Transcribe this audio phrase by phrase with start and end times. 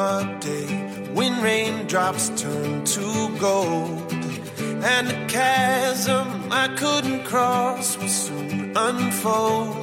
[0.00, 0.66] summer day
[1.12, 4.10] when raindrops turn to gold.
[4.82, 9.76] And the chasm I couldn't cross will soon unfold.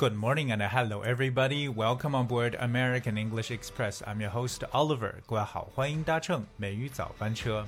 [0.00, 1.68] Good morning and hello everybody.
[1.68, 4.02] Welcome on board American English Express.
[4.04, 5.22] I'm your host Oliver.
[5.26, 7.64] 各位好，欢迎搭乘美语早班车。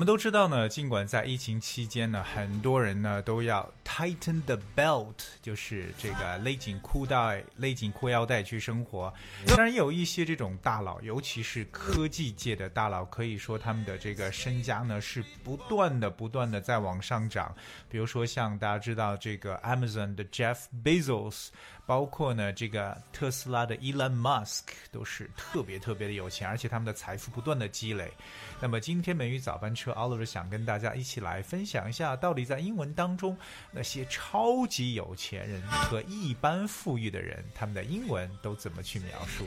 [0.00, 9.12] 我们都知道呢，尽管在疫情期间呢，很多人呢都要 tighten the belt，就是这个勒紧裤带、勒紧裤腰带去生活。
[9.46, 17.54] 当然，有一些这种大佬，尤其是科技界的大佬，可以说他们的这个身家呢是不断的、不断的在往上涨。
[17.90, 21.48] 比如说，像大家知道这个 Amazon 的 Jeff Bezos。
[21.86, 24.60] 包括呢，这个特斯拉的 Elon Musk
[24.92, 28.12] 都是特别特别的有钱，而且他们的财富不断的积累。
[28.60, 33.36] 那么今天美语早班车 Oliver 想跟大家一起来分享一下，到底在英文当中
[33.72, 39.44] 那些超级有钱人和一般富裕的人，他们的英文都怎么去描述？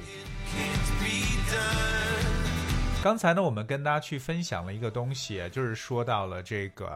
[3.03, 6.87] 刚才呢，我们跟大家去分享了一个东西，就是说到了这个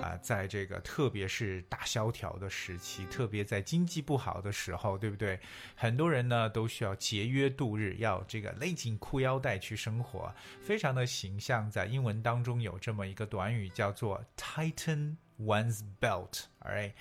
[0.00, 5.40] 啊，在这个特别是大萧条的时期，特别在经济不好的时候，对不对？
[5.74, 11.68] 很多人呢都需要节约度日，要这个勒紧裤腰带去生活，非常的形象。
[11.68, 16.46] 在英文当中有这么一个短语叫做 tighten one's belt.
[16.60, 16.92] All right,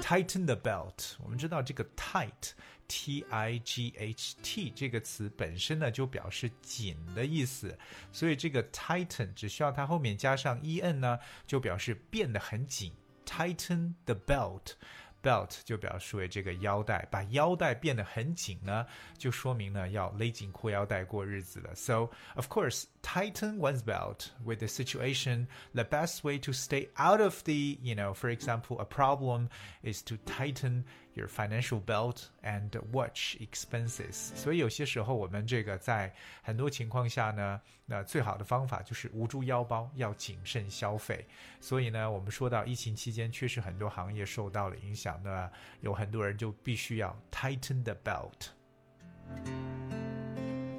[0.00, 1.16] tighten the belt。
[1.22, 2.52] 我们知道这个 tight。
[2.90, 7.78] T I G H T 这个词本身呢就表示紧的意思，
[8.10, 12.94] 所以这个 tighten 只需要它后面加上 e n 呢，就表示变得很紧。
[13.26, 14.72] Tighten the belt。
[15.21, 18.85] belt 就表示为这个腰带，把腰带变得很紧呢，
[19.17, 21.73] 就说明呢要勒紧裤腰带过日子了。
[21.75, 25.47] So of course, tighten one's belt with the situation.
[25.73, 29.47] The best way to stay out of the, you know, for example, a problem
[29.81, 30.83] is to tighten
[31.18, 34.34] your financial belt and watch expenses。
[34.34, 41.26] 所以有些时候我们这个在很多情况下呢，那最好的方法就是捂住腰包，要谨慎消费。
[41.60, 48.57] 所以呢，我们说到疫情期间，确实很多行业受到了影响那，有很多人就必须要 tighten the belt。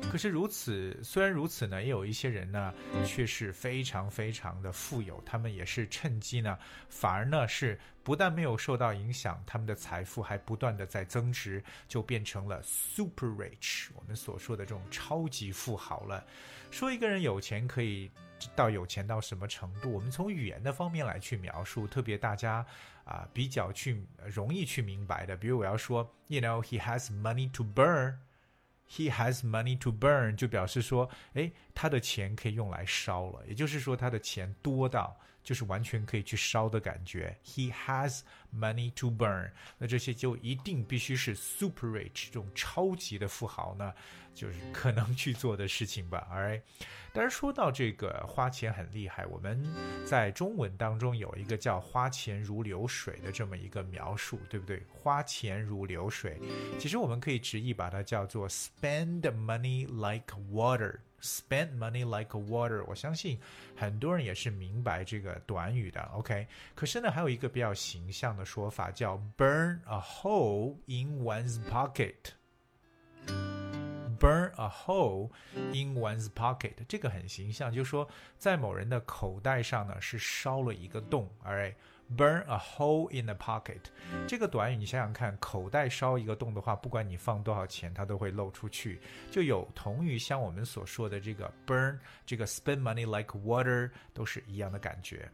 [0.10, 2.74] 可是如此，虽然如此呢，也有一些人呢，
[3.06, 6.58] 却是非常非常的富有，他们也是趁机呢，
[6.90, 16.26] 反而呢是不但没有受到影响，他们的财富还不断的在增值，就变成了 super rich，我们所说的这种超级富豪了。
[16.72, 18.10] 说一个人有钱可以
[18.56, 19.92] 到有钱到什么程度？
[19.92, 22.66] 我们从语言的方面来去描述，特别大家
[23.04, 28.16] 啊比较去容易去明白的，比如我要说，you know he has money to burn。
[28.89, 37.34] He has money to burn，就表示说，哎， 他的钱可以用来烧了，也就是说，他的钱多到就是完全可以去烧的感觉。
[37.42, 38.20] He has
[38.54, 43.94] money to burn，那这些就一定必须是 super rich 这种超级的富豪呢，
[44.36, 46.28] 就是可能去做的事情吧。
[46.30, 46.62] All right
[47.14, 49.66] 但是说到这个花钱很厉害，我们
[50.06, 54.86] 在中文当中有一个叫“花钱如流水”的这么一个描述，对不对？
[54.92, 56.38] 花钱如流水，
[56.78, 60.98] 其实我们可以直译把它叫做 “spend money like water”。
[61.22, 63.40] Spend money like water，我相信
[63.76, 66.02] 很多人也是明白这个短语的。
[66.14, 72.34] OK，可是呢，还有一个比较形象的说法叫 burn a hole in one's pocket。
[74.20, 75.32] Burn a hole
[75.74, 81.30] in one's pocket，这个很形象，就是说在某人的口袋上呢是烧了一个洞。
[81.46, 81.76] All right。
[82.18, 83.82] Burn a hole in the pocket，
[84.28, 89.00] 这个短语你想想看，口袋烧一个洞的话，不管你放多少钱，它都会漏出去，
[89.30, 95.30] 就有同于像我们所说的这个 burn，这个 spend money like water，都是一样的感觉。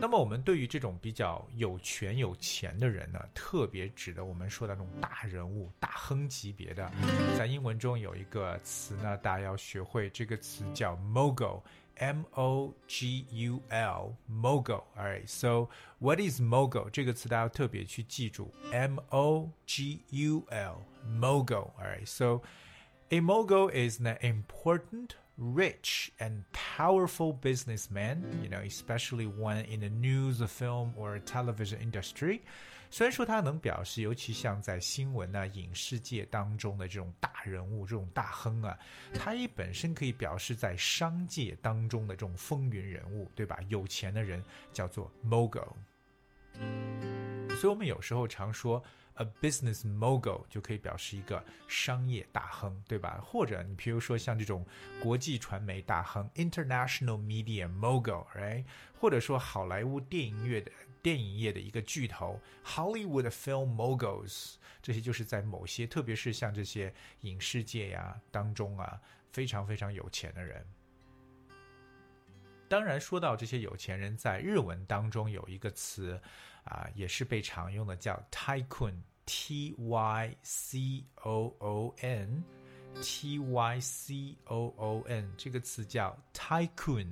[0.00, 6.88] 那么我们对于这种比较有权有钱的人呢，特别指的我们说的那种大人物、大亨级别的，
[7.36, 11.60] 在英文中有一个词呢，大家要学会，这个词叫 mogul。
[11.99, 14.83] M O G U L mogul.
[14.97, 15.27] All right.
[15.27, 15.69] So
[15.99, 16.89] what is mogul?
[16.89, 18.53] 这个词大家要特别去记住。
[18.71, 21.71] M O G U L mogul.
[21.77, 22.05] All right.
[22.05, 22.41] So
[23.11, 29.89] a mogul is an important rich and powerful businessman, you know, especially one in the
[29.89, 32.41] news, film, or television industry.
[32.90, 38.78] 虽然说它能表示，尤其像在新闻啊、影视界当中的这种大人物、这种大亨啊，
[39.14, 43.58] 它也本身可以表示在商界当中的这种风云人物，对吧？
[43.68, 45.68] 有钱的人叫做 mogul。
[47.56, 48.82] 所以我们有时候常说。
[49.14, 53.20] A business mogul 就可以表示一个商业大亨，对吧？
[53.22, 54.66] 或者你比如说像这种
[54.98, 58.64] 国际传媒大亨，international media mogul，right？
[58.98, 60.72] 或者说好莱坞电影乐的
[61.02, 66.92] 电影业的一个巨头，Hollywood film moguls，这些就是在某些，特别是像这些
[67.22, 69.00] 影视界呀当中啊，
[69.32, 70.64] 非常非常有钱的人。
[72.68, 76.20] 当然，说到这些有钱人，在日文当中有一个词，
[76.62, 87.08] 啊，也是被常用的，叫 tycoon，t y c o o n，t y c o o n，这个词叫 tycoon，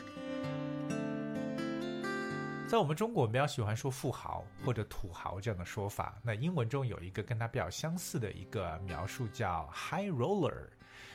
[2.67, 6.19] 在我们中国，我们比较喜欢说富豪或者土豪这样的说法。
[6.23, 10.67] 那英文中有一个跟它比较相似的一个描述叫 high roller。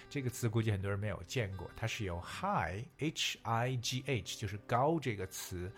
[0.09, 5.71] 这个词估计很多人没有见过，它是由 high h i g h 就是高这个词，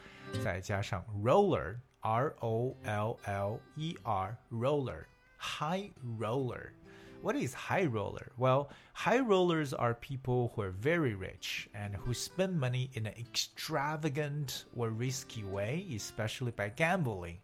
[0.44, 5.05] 再加上 roller r o l l e r roller
[5.39, 8.27] high roller。What is high roller?
[8.38, 13.13] Well, high rollers are people who are very rich and who spend money in an
[13.17, 17.39] extravagant or risky way, especially by gambling.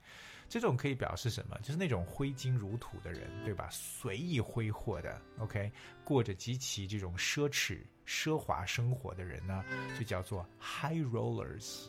[0.48, 1.58] 这种可以表示什么？
[1.62, 3.68] 就是那种挥金如土的人，对吧？
[3.70, 5.70] 随意挥霍的，OK，
[6.02, 9.62] 过着极其这种奢侈、奢华生活的人呢，
[9.98, 11.88] 就叫做 high rollers。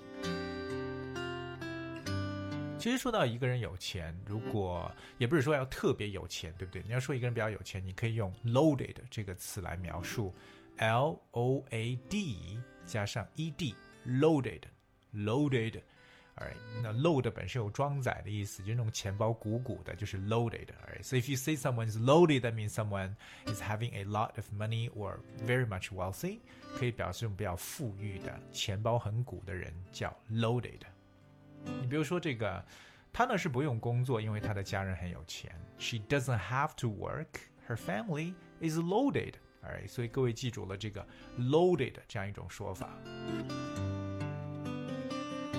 [2.77, 6.83] 其实说到一个人有钱，如果也不是说要特别有钱，对不对？
[6.85, 10.35] 你要说一个人比较有钱，你可以用 loaded 这个词来描述
[10.77, 15.81] ，L O A D 加上 E D，loaded，loaded。
[16.38, 23.14] Alright，那 load 本身有装载的意思，就是那种钱包鼓鼓的，就是 loaded。Alright，so if you say someone is loaded, that means someone
[23.46, 26.40] is having a lot of money or very much wealthy，
[26.76, 30.80] 可以表示种比较富裕的，钱包很鼓的人叫 loaded。
[31.80, 32.64] 你比如说这个，
[33.12, 35.54] 他呢是不用工作，因为他的家人很有钱。
[35.78, 37.42] She doesn't have to work.
[37.68, 39.34] Her family is loaded.
[39.62, 41.06] Alright，所以各位记住了这个
[41.38, 42.90] loaded 这样一种说法。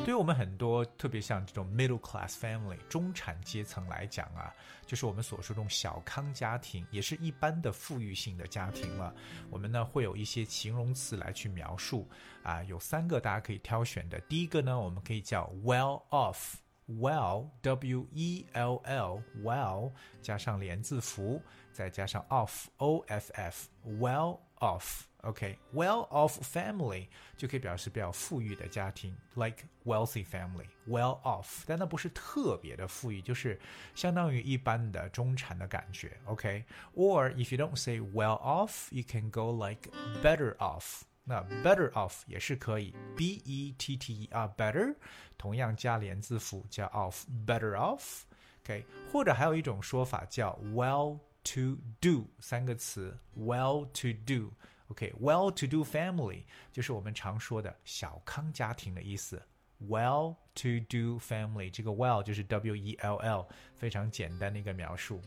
[0.03, 4.53] 对于我们很多特别像这种 middle class family 中产阶层来讲啊，
[4.87, 9.15] 就是我们所说这种小康家庭，也是一般的富裕性的家庭了。
[9.51, 12.09] 我们呢会有一些形容词来去描述
[12.43, 14.19] 啊，有三个大家可以挑选的。
[14.21, 19.93] 第一个呢，我们可以叫 well off，well w e l l well
[20.23, 21.41] 加上连字符，
[21.73, 33.60] 再加上 off o f f well off。OK，well-off family 就可以表示比较富裕的家庭，like wealthy family，well off，但那不是特别的富裕，就是
[33.96, 36.16] 相当于一般的中产的感觉。
[36.26, 39.90] OK，or if you don't say well off，you can go like
[40.22, 41.02] better off。
[41.24, 44.96] 那 better off 也是可以，b e t t e r better，
[45.40, 59.42] 同样加连字符加 off，better off。OK，或者还有一种说法叫 well to do，三个词，well to do。OK，well-to-do family 就是我们常说的小康家庭的意思。
[59.82, 65.22] Well-to-do family，这个 well 就是 W-E-L-L，非常简单的一个描述。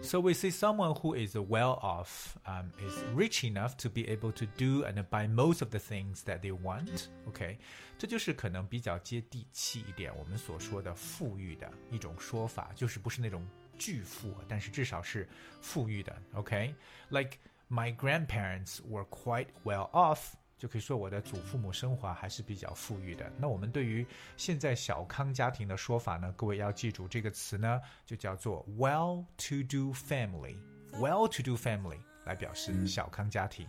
[0.00, 4.32] So we see someone who is well off, um, is rich enough to be able
[4.32, 7.08] to do and buy most of the things that they want.
[7.26, 7.58] OK，
[7.98, 13.46] 这就是可能比较接地气一点，我们所说的富裕的一种说法，就是不是那种
[13.77, 15.27] 巨富，但是至少是
[15.61, 16.15] 富裕的。
[16.33, 17.37] OK，like、okay?
[17.69, 23.29] my grandparents were quite well off 就可以说我的祖父母生活还是比较富裕的。
[23.37, 24.05] 那我们对于
[24.37, 33.67] 现在小康家庭的说法呢，各位要记住这个词呢，就叫做 well-to-do family，well-to-do family 来表示小康家庭。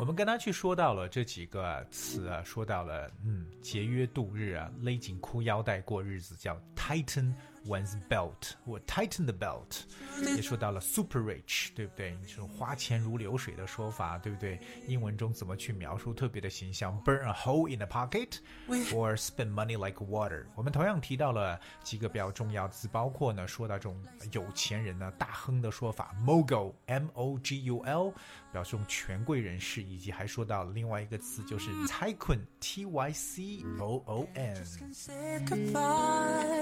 [0.00, 7.32] 我们跟他去说到了这几个词啊，说到了嗯，节约度日啊，勒紧裤腰带过日子，叫 tighten。
[7.66, 9.82] One's belt，或 tighten the belt，
[10.34, 12.16] 也说到了 super rich，对不对？
[12.26, 14.58] 这种花钱如流水的说法，对不对？
[14.86, 20.46] 英文中怎么去描述特别的形象？Burn a hole in the pocket，or spend money like water。
[20.54, 24.02] 我们同样提到了几个比较重要词，包括呢，说到这种
[24.32, 28.14] 有钱人呢，大亨的说法，mogul，m-o-g-u-l。
[28.52, 34.56] 表示权贵人士，以及还说到另外一个词，就是 tycoon，t y c o o n。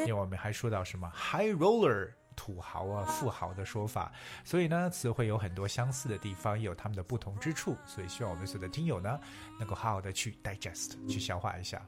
[0.05, 4.12] 另外我们还说到什么 high roller，土豪啊，富豪的说法。
[4.44, 7.76] 所以呢，词汇有很多相似的地方，也有他们的不同之处。
[7.86, 9.20] 所以希望我们所有的听友呢，
[9.60, 11.82] 能够好好的去 digest，去消化一下。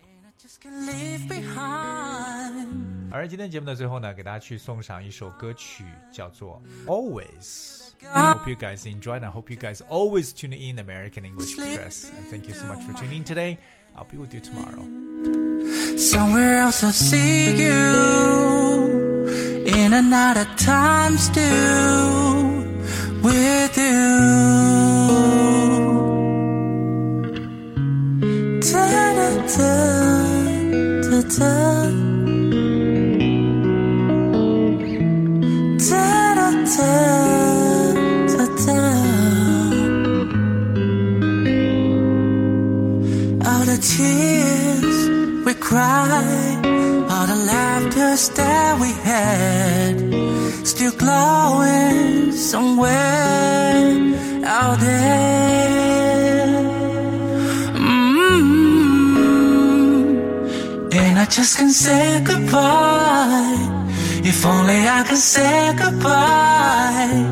[3.12, 9.24] 而今天节目的最后呢，给大家去送上一首歌曲，叫做 Always。I hope you guys enjoyed.
[9.24, 12.10] I hope you guys always tune in American English Express.
[12.10, 13.58] And thank you so much for tuning in today.
[13.96, 14.84] I'll be with you tomorrow.
[15.98, 18.89] Somewhere else I'll see you
[20.01, 22.43] in another time still
[23.23, 24.09] with you.
[28.69, 28.87] Da
[29.19, 29.75] da da
[31.11, 31.55] da da.
[35.89, 36.93] Da da da
[38.33, 38.81] da da.
[43.49, 44.99] All the tears
[45.45, 46.59] we cried,
[47.11, 49.95] all the laughter that we had,
[50.65, 52.91] still glowing somewhere
[54.45, 56.47] out there.
[57.75, 58.13] Mm.
[60.93, 63.57] And I just can't say goodbye.
[64.23, 67.25] If only I could say goodbye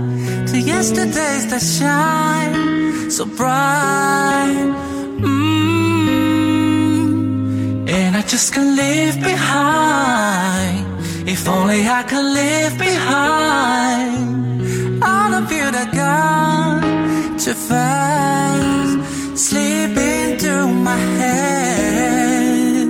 [0.51, 4.75] to yesterdays that shine so bright.
[5.21, 5.78] Mm.
[8.29, 10.87] Just can't leave behind.
[11.27, 14.19] If only I could leave behind
[15.03, 16.83] all of you that gone
[17.39, 18.99] too fast,
[19.35, 22.89] slipping through my head.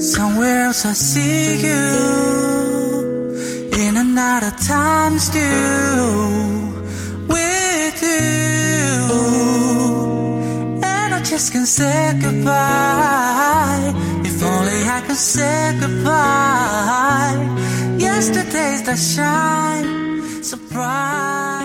[0.00, 1.86] Somewhere else I see you
[3.84, 6.22] in another time still
[7.26, 9.00] with you.
[10.84, 13.87] And I just can't say goodbye
[15.18, 17.34] said goodbye.
[17.98, 21.57] Yesterday's the shine, surprise.